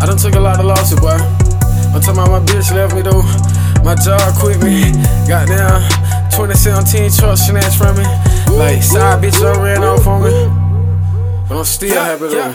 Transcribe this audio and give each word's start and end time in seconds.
I 0.00 0.06
done 0.06 0.16
took 0.16 0.34
a 0.36 0.40
lot 0.40 0.58
of 0.58 0.64
losses, 0.64 0.98
boy. 0.98 1.10
I'm 1.10 2.00
talking 2.00 2.22
about 2.22 2.30
my 2.30 2.40
bitch 2.40 2.72
left 2.72 2.94
me 2.94 3.02
though. 3.02 3.20
My 3.84 3.94
job 3.94 4.34
quit 4.40 4.62
me. 4.62 4.92
Goddamn, 5.28 5.84
2017 6.32 7.12
truck 7.12 7.36
snatched 7.36 7.76
from 7.76 7.96
me. 7.98 8.04
Like 8.56 8.82
side 8.82 9.22
bitch 9.22 9.44
I 9.44 9.62
ran 9.62 9.84
off 9.84 10.06
on 10.06 10.22
me. 10.22 10.48
But 11.46 11.58
I'm 11.58 11.64
still 11.64 12.02
happy 12.02 12.28
though. 12.28 12.52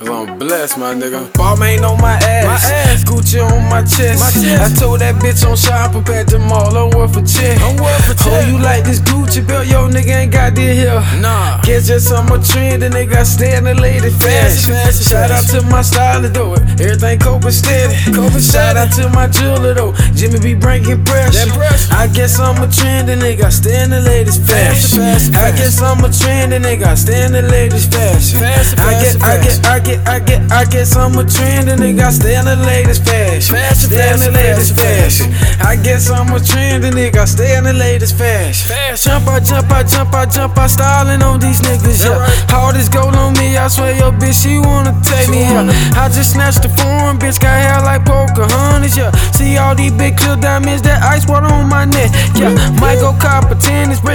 Cause 0.00 0.08
I'm 0.08 0.38
blessed, 0.38 0.78
my 0.78 0.94
nigga. 0.94 1.30
Balmain 1.32 1.86
on 1.88 2.00
my 2.00 2.14
ass. 2.14 2.46
My 2.46 2.54
ass. 2.72 3.04
Gucci 3.04 3.38
on 3.38 3.68
my 3.68 3.82
chest. 3.82 4.18
My 4.18 4.30
chest. 4.32 4.72
I 4.72 4.80
told 4.80 5.00
that 5.00 5.14
bitch 5.16 5.46
on 5.46 5.56
shop 5.56 5.94
up 5.94 6.08
at 6.08 6.26
the 6.26 6.38
mall. 6.38 6.74
I'm 6.74 6.90
worth 6.96 7.18
a 7.18 7.22
check. 7.22 7.60
I'm 7.60 7.76
worth 7.76 7.99
a 8.10 8.14
Oh, 8.30 8.40
you 8.46 8.58
like 8.58 8.84
this 8.84 9.00
Gucci 9.00 9.46
belt? 9.46 9.66
Yo, 9.66 9.88
nigga 9.88 10.26
ain't 10.26 10.32
got 10.32 10.54
this 10.54 10.76
here. 10.76 11.00
Nah. 11.20 11.60
Guess 11.62 11.88
just 11.88 12.12
I'm 12.12 12.30
a 12.32 12.42
trend 12.42 12.82
and 12.82 12.92
they 12.92 13.06
got 13.06 13.26
stay 13.26 13.58
the 13.60 13.74
lady 13.74 14.10
fashion. 14.10 14.74
Shout 14.92 15.30
out 15.30 15.44
to 15.50 15.62
my 15.70 15.82
stylist 15.82 16.34
though. 16.34 16.54
Everything 16.82 17.18
coping 17.18 17.50
steady. 17.50 17.94
Coping 18.12 18.40
Shout 18.40 18.76
out 18.76 18.92
to 18.96 19.08
my 19.10 19.28
jeweler 19.28 19.74
though. 19.74 19.92
Jimmy 20.14 20.40
be 20.40 20.54
bringing 20.54 21.04
pressure. 21.04 21.50
Pressure. 21.54 21.94
I 21.94 22.06
guess 22.08 22.38
I'm 22.38 22.60
a 22.62 22.68
trend 22.70 23.10
and 23.10 23.22
they 23.22 23.36
got 23.36 23.52
stay 23.52 23.82
in 23.82 23.90
the 23.90 24.00
latest 24.00 24.42
fashion. 24.42 25.00
Fashion, 25.00 25.34
I 25.34 25.50
guess 25.52 25.80
I'm 25.80 26.02
a 26.04 26.10
trend 26.10 26.52
and 26.52 26.64
they 26.64 26.76
got 26.76 26.98
stay 26.98 27.24
in 27.24 27.32
the 27.32 27.42
latest 27.42 27.92
fashion. 27.92 28.40
Fashion, 28.40 28.78
I 28.80 28.92
get, 29.02 29.22
I 29.22 29.36
get. 29.38 29.66
I 29.66 29.78
get, 29.78 30.08
I 30.08 30.18
get, 30.18 30.52
I 30.52 30.64
guess 30.64 30.96
I'm 30.96 31.16
a 31.18 31.24
trend 31.24 31.68
and 31.68 31.80
they 31.80 31.92
got 31.92 32.12
stay 32.12 32.36
in 32.36 32.44
the 32.44 32.56
latest 32.56 33.04
fashion. 33.04 33.54
Fashion, 33.54 33.90
stay 33.90 34.16
the 34.16 34.32
latest 34.32 34.74
fashion. 34.74 35.32
I 35.60 35.76
guess 35.76 36.10
I'm 36.10 36.32
a 36.34 36.40
trend 36.40 36.84
and 36.84 36.96
they 36.96 37.10
got 37.10 37.28
stay 37.28 37.56
in 37.56 37.64
the 37.64 37.72
latest 37.72 37.99
fashion. 38.08 38.72
Fashion. 38.72 39.12
Jump, 39.12 39.28
I 39.28 39.40
jump, 39.40 39.68
I 39.70 39.82
jump, 39.84 40.14
I 40.14 40.24
jump, 40.24 40.56
I 40.56 40.66
styling 40.66 41.20
on 41.22 41.38
these 41.40 41.60
niggas, 41.60 42.00
yeah. 42.04 42.16
right. 42.16 42.52
All 42.54 42.72
this 42.72 42.88
gold 42.88 43.14
on 43.14 43.34
me, 43.36 43.56
I 43.58 43.68
swear 43.68 43.92
your 43.94 44.12
bitch, 44.12 44.40
she 44.42 44.56
wanna 44.58 44.96
take 45.04 45.26
She 45.26 45.32
me, 45.32 45.44
wanna- 45.52 45.76
I 46.00 46.08
just 46.08 46.32
snatched 46.32 46.62
the 46.62 46.70
foreign 46.80 47.18
bitch, 47.18 47.38
got 47.40 47.52
hair 47.60 47.82
like 47.84 48.04
Pocahontas, 48.06 48.96
yeah. 48.96 49.10
See 49.36 49.58
all 49.58 49.74
these 49.74 49.92
big 49.92 50.16
clear 50.16 50.36
diamonds, 50.36 50.80
that 50.82 51.02
ice 51.02 51.26
water 51.28 51.46
on 51.52 51.68
my 51.68 51.84
neck, 51.84 52.10
yeah. 52.36 52.49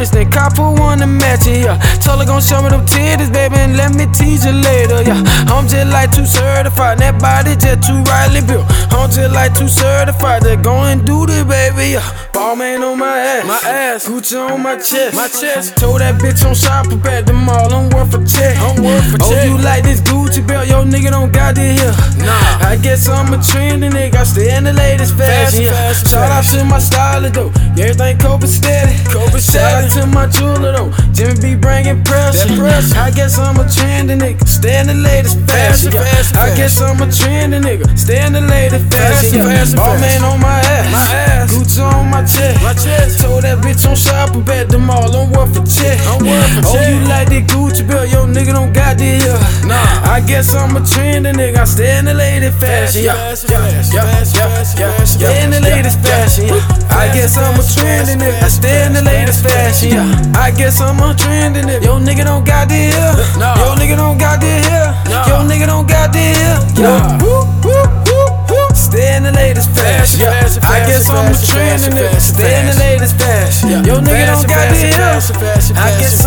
Bracelet, 0.06 0.32
cop 0.32 0.56
for 0.56 0.74
one 0.74 1.00
to 1.00 1.08
match 1.08 1.48
it, 1.48 1.66
yeah. 1.66 1.78
Told 2.02 2.20
her 2.20 2.26
gon' 2.26 2.42
show 2.42 2.62
me 2.62 2.70
them 2.70 2.86
titties, 2.86 3.32
baby, 3.32 3.56
and 3.56 3.76
let 3.76 3.96
me 3.96 4.06
tease 4.14 4.46
you 4.46 4.52
later, 4.52 5.02
yeah. 5.02 5.22
I'm 5.50 5.68
just 5.68 5.92
like 5.92 6.14
too 6.14 6.26
certified, 6.26 7.00
that 7.00 7.20
body 7.20 7.56
just 7.56 7.88
too 7.88 8.02
rightly 8.04 8.42
built. 8.42 8.66
I'm 8.94 9.10
just 9.10 9.34
like 9.34 9.58
too 9.58 9.68
certified 9.68 10.44
to 10.44 10.58
go 10.58 10.76
and 10.86 11.06
do 11.06 11.26
this, 11.26 11.44
baby, 11.44 11.98
yeah. 11.98 12.06
Balmain 12.34 12.84
on 12.84 13.00
my 13.00 13.18
ass, 13.18 13.46
My 13.46 13.70
ass. 13.70 14.08
Gucci 14.08 14.36
on 14.38 14.62
my 14.62 14.76
chest, 14.76 15.16
My 15.16 15.28
chest. 15.28 15.78
Told 15.78 16.02
that 16.02 16.22
bitch 16.22 16.46
on 16.46 16.54
shop 16.54 16.88
up 16.92 17.06
at 17.06 17.26
the 17.26 17.34
mall, 17.34 17.74
I'm 17.74 17.90
worth 17.90 18.14
a 18.14 18.20
check. 18.26 18.58
I'm 18.60 18.84
worth 18.84 19.16
a 19.16 19.18
oh, 19.24 19.30
check. 19.32 19.48
you 19.48 19.58
like 19.58 19.84
this 19.84 20.02
Gucci 20.02 20.46
belt? 20.46 20.68
Yo, 20.68 20.84
nigga 20.84 21.12
don't 21.12 21.32
got 21.32 21.58
it 21.58 21.80
here. 21.80 21.96
Nah. 22.26 22.55
I 22.76 22.78
guess 22.78 23.08
I'm 23.08 23.32
a 23.32 23.42
trend 23.42 23.86
and 23.86 23.96
nigga, 23.96 24.16
I 24.16 24.24
stay 24.26 24.54
in 24.54 24.66
the 24.66 24.74
latest 24.74 25.16
fashion. 25.16 25.64
Fashion, 25.64 25.64
yeah. 25.64 25.72
fashion, 25.72 26.08
Shout 26.12 26.28
out 26.28 26.44
to 26.52 26.66
my 26.66 26.80
stylist 26.80 27.34
though, 27.36 27.52
everything 27.80 28.18
coping 28.20 28.52
steady. 28.52 29.00
Coping 29.08 29.40
Shout 29.40 29.80
out 29.80 29.92
to 29.96 30.06
my 30.12 30.28
jeweler 30.28 30.76
though, 30.76 30.92
Jimmy 31.16 31.40
be 31.40 31.56
bringing 31.56 32.04
pressure. 32.04 32.52
Pressure. 32.60 33.00
I 33.00 33.12
guess 33.16 33.40
I'm 33.40 33.56
a 33.56 33.64
trend 33.64 34.12
and 34.12 34.20
nigga, 34.20 34.44
stay 34.46 34.76
in 34.82 34.88
the 34.88 34.94
latest 34.94 35.40
fashion. 35.48 35.88
Fashion, 35.88 35.92
yeah. 35.96 36.04
fashion, 36.04 36.36
I 36.36 36.48
guess 36.60 36.82
I'm 36.82 37.00
a 37.00 37.08
trend 37.08 37.56
and 37.56 37.64
nigga, 37.64 37.88
stay 37.98 38.20
in 38.20 38.34
the 38.34 38.42
latest 38.44 38.92
fashion. 38.92 39.24
Fashion, 39.24 39.40
yeah. 39.40 39.56
fashion, 39.56 39.80
All 39.80 39.96
man 39.96 40.24
on 40.28 40.40
my 40.44 40.60
ass, 40.60 40.92
My 40.92 41.08
ass. 41.16 41.56
Gucci 41.56 41.80
on 41.80 42.12
my 42.12 42.28
chest. 42.28 42.60
My 42.60 42.74
chest. 42.76 43.22
Told 43.22 43.45
bitch 43.76 43.90
on 43.90 43.96
shop 43.96 44.36
up 44.36 44.48
at 44.50 44.70
the 44.70 44.80
mall, 44.80 45.12
I'm 45.16 45.32
worth 45.32 45.58
a 45.58 45.64
check. 45.68 46.00
I'm 46.08 46.24
worth 46.24 46.64
a 46.64 46.68
oh, 46.68 46.80
you 46.88 47.00
like 47.08 47.30
that 47.30 47.46
Gucci 47.48 47.88
belt? 47.88 48.10
Yo, 48.10 48.26
nigga 48.26 48.54
don't 48.54 48.74
got 48.74 48.98
this 48.98 49.24
here. 49.24 49.68
Nah. 49.68 49.76
I 50.08 50.22
guess 50.26 50.56
I'm 50.56 50.76
a 50.76 50.82
trend 50.86 51.28
and 51.28 51.38
nigga, 51.38 51.58
I 51.58 51.66
stay 51.66 51.98
in 52.00 52.06
the 52.06 52.14
latest 52.14 52.60
fashion. 52.60 53.04
Yeah, 53.04 53.36
yeah, 53.50 53.68
yeah, 53.92 54.24
yeah, 54.34 54.64
yeah. 54.80 55.04
Stay 55.04 55.44
in 55.44 55.52
the 55.52 55.60
latest 55.60 56.00
yeah, 56.00 56.26
fashion. 56.26 56.48
yeah. 56.48 56.56
Yeah. 56.56 56.98
I 56.98 57.12
guess 57.14 57.38
I'm 57.38 57.60
a 57.60 57.64
trend 57.64 58.10
and 58.10 58.22
nigga, 58.22 58.44
I 58.44 58.48
stay 58.48 58.86
in 58.86 58.94
the 58.94 59.02
latest 59.02 59.44
fashion. 59.44 59.90
Yeah. 59.92 60.40
I 60.40 60.52
guess 60.52 60.80
I'm 60.80 61.00
a 61.00 61.14
trend 61.16 61.58
and 61.58 61.68
nigga, 61.68 61.84
yo 61.86 62.00
nigga 62.00 62.24
don't 62.26 62.46
got 62.46 62.70
this 62.70 62.96
here. 62.96 63.16
No. 63.40 63.52
Yo 63.60 63.76
nigga 63.76 63.98
don't 63.98 64.18
got 64.18 64.42
here. 64.42 64.92
No. 65.12 65.20
Yo 65.28 65.36
nigga 65.44 65.68
don't 65.68 65.88
got 65.88 66.16
here. 66.16 66.60
Yo, 66.80 66.84
Nah. 66.86 67.18
woo, 67.20 67.44
woo, 67.64 67.84
woo, 68.08 68.28
woo. 68.50 68.70
Stay 68.76 69.16
in 69.16 69.24
the 69.24 69.32
latest 69.32 69.72
fashion. 69.72 70.20
Yeah. 70.22 70.46
I 70.64 70.80
guess 70.88 71.10
I'm 71.10 71.32
a 71.32 71.36
fashion, 71.36 71.48
trend 71.48 71.84
and 71.84 71.94
fashion, 71.94 72.12
nigga, 72.12 72.20
stay 72.22 72.60
in 72.60 72.66
the 72.68 72.78
latest 72.80 73.16
fashion. 73.18 73.55
Yo 73.84 74.00
nigga 74.00 74.26
don't 74.28 74.48
got 74.48 74.70
this 74.70 74.82
fashion, 74.82 74.88
here. 74.88 74.92
fashion, 74.94 75.36
fashion, 75.36 75.78
I 75.78 75.92
guess 76.00 76.25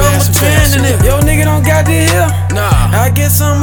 I'm. 3.40 3.58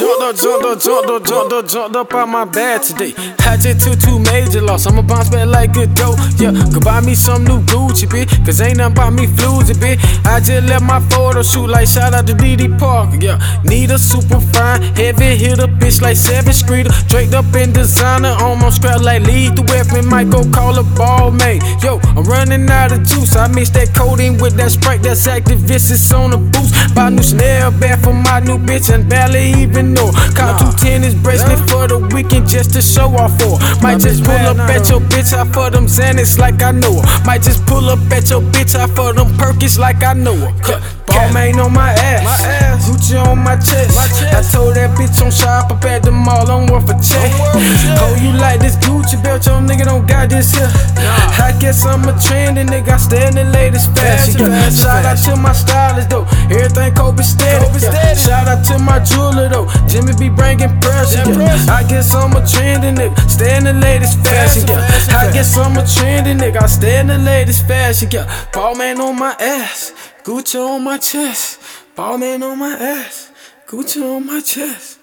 Jumped 0.00 0.22
up, 0.22 0.36
jumped 0.36 0.64
up, 0.64 0.80
jumped 0.80 1.10
up, 1.10 1.24
jumped 1.24 1.52
up, 1.52 1.66
jumped 1.66 1.96
up 1.96 2.14
out 2.14 2.28
my 2.28 2.44
bag 2.44 2.82
today. 2.82 3.12
I 3.40 3.56
just 3.56 3.84
took 3.84 3.98
two 3.98 4.18
major 4.18 4.60
loss. 4.60 4.86
I'ma 4.86 5.02
bounce 5.02 5.28
back 5.28 5.48
like 5.48 5.72
good 5.72 5.94
dough. 5.94 6.14
Yeah, 6.38 6.52
go 6.72 6.80
buy 6.80 7.00
me 7.00 7.14
some 7.14 7.44
new 7.44 7.60
Gucci, 7.62 8.06
bitch. 8.06 8.30
Cause 8.46 8.60
ain't 8.60 8.78
nothing 8.78 8.92
about 8.92 9.12
me 9.12 9.26
floozy, 9.26 9.74
bitch. 9.74 9.98
I 10.24 10.38
just 10.40 10.68
left 10.68 10.84
my 10.84 11.00
photo 11.10 11.42
shoot 11.42 11.66
like 11.66 11.88
shout 11.88 12.14
out 12.14 12.26
to 12.28 12.34
DD 12.34 12.78
Parker. 12.78 13.16
Yeah, 13.20 13.40
need 13.64 13.90
a 13.90 13.98
super 13.98 14.40
fine, 14.40 14.82
heavy 14.94 15.36
hitter, 15.36 15.66
bitch 15.66 16.00
like 16.00 16.16
seven 16.16 16.52
streeter. 16.52 16.90
Draped 17.08 17.34
up 17.34 17.52
in 17.54 17.72
designer, 17.72 18.36
almost 18.38 18.76
scrap 18.76 19.00
like 19.00 19.22
lead 19.22 19.56
the 19.56 19.62
weapon. 19.62 20.06
Might 20.06 20.30
go 20.30 20.48
call 20.50 20.78
a 20.78 20.84
ball 20.84 21.30
mate. 21.30 21.62
Yo, 21.82 21.98
I'm 22.16 22.24
running 22.24 22.70
out 22.70 22.92
of 22.92 23.02
juice. 23.02 23.34
I 23.34 23.48
mix 23.48 23.70
that 23.70 23.92
codeine 23.94 24.38
with 24.38 24.54
that 24.54 24.70
sprite 24.70 25.02
that's 25.02 25.26
active. 25.26 25.68
It's 25.70 26.12
on 26.12 26.30
the 26.30 26.38
boost. 26.38 26.94
Buy 26.94 27.10
new 27.10 27.22
snare 27.22 27.70
bag 27.72 27.98
for 28.04 28.14
my 28.14 28.40
new 28.40 28.58
bitch 28.66 28.92
and 28.92 29.08
barely 29.08 29.52
even 29.62 29.94
know. 29.94 30.10
Caught 30.50 30.78
two 30.78 30.86
tennis 30.86 31.14
bracelet 31.14 31.58
for 31.70 31.86
the 31.86 31.98
weekend 32.14 32.48
just 32.48 32.72
to 32.74 32.82
show 32.82 33.08
off 33.16 33.38
for. 33.38 33.58
Might 33.82 34.00
just 34.00 34.24
pull 34.24 34.34
up 34.34 34.58
at 34.58 34.88
your 34.88 35.00
bitch 35.00 35.32
out 35.32 35.52
for 35.52 35.70
them 35.70 35.86
Xanax 35.86 36.38
like 36.38 36.62
I 36.62 36.72
know 36.72 37.00
her. 37.00 37.24
Might 37.24 37.42
just 37.42 37.64
pull 37.66 37.88
up 37.88 37.98
at 38.10 38.30
your 38.30 38.40
bitch 38.40 38.74
out 38.74 38.90
for 38.90 39.12
them 39.12 39.36
Perkins 39.36 39.78
like 39.78 40.02
I 40.02 40.14
know 40.14 40.36
her. 40.36 40.52
Huh. 40.62 40.80
Balmain 41.10 41.58
on 41.58 41.74
my 41.74 41.90
ass, 41.90 42.22
My 42.22 42.38
ass. 42.46 42.88
Gucci 42.88 43.18
on 43.18 43.38
my 43.38 43.56
chest. 43.56 43.96
My 43.98 44.06
chest. 44.06 44.30
I 44.30 44.42
told 44.46 44.76
that 44.76 44.94
bitch 44.94 45.18
on 45.22 45.30
shop 45.30 45.70
up 45.70 45.84
at 45.84 46.02
the 46.02 46.12
mall, 46.12 46.48
I'm 46.48 46.70
worth 46.70 46.86
a 46.86 46.94
check. 47.02 47.18
I'm 47.34 47.40
worth 47.40 47.58
a 47.58 47.74
check. 47.82 47.98
Oh, 47.98 48.14
you 48.22 48.30
like 48.38 48.60
this 48.60 48.76
Gucci 48.76 49.18
belt? 49.22 49.44
Your 49.46 49.58
nigga 49.58 49.84
don't 49.86 50.06
got 50.06 50.30
this 50.30 50.54
here. 50.54 50.70
Nah. 50.94 51.50
I 51.50 51.56
guess 51.58 51.84
I'm 51.84 52.06
a 52.06 52.14
trending 52.14 52.68
nigga, 52.68 52.94
I 52.94 52.96
stay 52.96 53.26
in 53.26 53.34
the 53.34 53.44
latest 53.44 53.90
fashion. 53.90 54.38
Yeah. 54.38 54.70
Shout 54.70 55.04
out 55.04 55.18
to 55.26 55.34
my 55.34 55.52
stylist 55.52 56.10
though, 56.10 56.26
everything 56.46 56.94
Kobe 56.94 57.22
steady. 57.22 57.66
Kobe 57.66 57.78
steady. 57.78 58.20
Shout 58.20 58.46
out 58.46 58.62
to 58.70 58.78
my 58.78 59.02
jeweler 59.02 59.48
though, 59.48 59.66
Jimmy 59.90 60.14
be 60.14 60.30
bringing 60.40 60.72
pressure. 60.80 61.28
Yeah. 61.28 61.78
I 61.78 61.84
guess 61.86 62.14
I'm 62.14 62.32
a 62.32 62.40
trending 62.46 62.96
nigga, 62.96 63.28
stay 63.28 63.56
in 63.56 63.64
the 63.64 63.74
latest 63.74 64.16
fashion. 64.24 64.64
Yeah. 64.66 65.20
I 65.20 65.30
guess 65.32 65.56
I'm 65.56 65.76
a 65.76 65.84
trending 65.86 66.38
nigga, 66.38 66.62
I 66.62 66.66
stay 66.66 67.00
in 67.00 67.08
the 67.08 67.18
latest 67.18 67.66
fashion. 67.66 68.08
Yeah. 68.10 68.26
Balmain 68.52 68.98
on 68.98 69.18
my 69.18 69.34
ass, 69.38 69.92
Gucci 70.24 70.58
on 70.58 70.84
my 70.84 70.98
chest. 70.98 71.60
Balmain 71.96 72.42
on 72.42 72.58
my 72.58 72.72
ass, 72.72 73.30
Gucci 73.68 74.00
on 74.02 74.26
my 74.26 74.40
chest. 74.40 74.99